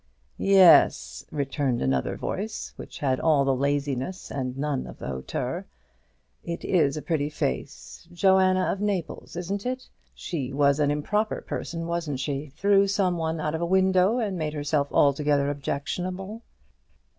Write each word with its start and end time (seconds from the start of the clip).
"Yes," 0.39 1.23
returned 1.29 1.79
another 1.79 2.15
voice, 2.17 2.73
which 2.75 2.97
had 2.97 3.19
all 3.19 3.45
the 3.45 3.53
laziness 3.55 4.31
and 4.31 4.57
none 4.57 4.87
of 4.87 4.97
the 4.97 5.05
hauteur, 5.05 5.67
"it 6.43 6.65
is 6.65 6.97
a 6.97 7.03
pretty 7.03 7.29
face. 7.29 8.07
Joanna 8.11 8.63
of 8.71 8.81
Naples, 8.81 9.35
isn't 9.35 9.63
it? 9.63 9.87
she 10.15 10.51
was 10.51 10.79
an 10.79 10.89
improper 10.89 11.39
person, 11.41 11.85
wasn't 11.85 12.19
she? 12.19 12.47
threw 12.49 12.87
some 12.87 13.15
one 13.17 13.39
out 13.39 13.53
of 13.53 13.61
a 13.61 13.65
window, 13.67 14.17
and 14.17 14.39
made 14.39 14.53
herself 14.55 14.91
altogether 14.91 15.51
objectionable." 15.51 16.41